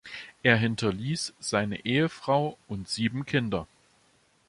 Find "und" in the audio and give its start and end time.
2.67-2.89